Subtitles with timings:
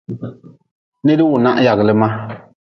[1.05, 2.07] Nid-wunah yagli ma.